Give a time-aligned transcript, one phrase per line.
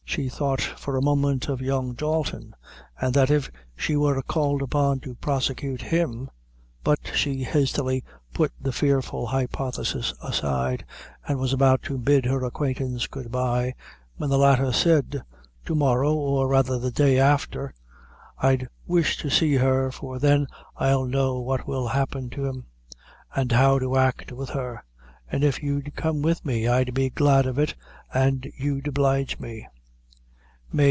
[0.03, 2.53] She thought for a moment of young Dalton,
[2.99, 6.29] and that if she were called upon to prosecute him,
[6.83, 8.03] but she hastily
[8.33, 10.83] put the fearful hypothesis aside,
[11.25, 13.73] and was about to bid her acquaintance good bye,
[14.17, 15.21] when the latter said:
[15.67, 17.73] "To morrow, or rather the day afther,
[18.37, 22.65] I'd wish to see her for then I'll know what will happen to him,
[23.33, 24.83] an' how to act with her;
[25.31, 27.75] an' if you'd come with me, I'd be glad of it,
[28.13, 29.67] an' you'd oblige me."